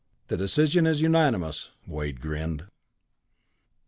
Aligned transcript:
"The 0.29 0.35
decision 0.37 0.87
is 0.87 0.99
unanimous," 1.03 1.69
Wade 1.85 2.21
grinned. 2.21 2.63